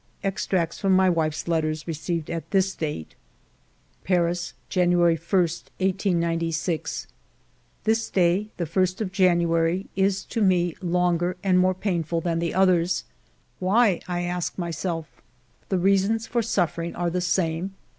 [0.23, 3.13] Extracts from my wife's letters received at this date:—
[4.03, 7.05] Paris, January i, 1896."
[7.83, 12.55] This day, the ist of January, is to me longer and more painful than the
[12.55, 13.03] others.
[13.59, 14.01] Why?
[14.07, 15.21] I ask myself;
[15.69, 17.75] the reasons for suffering are the same.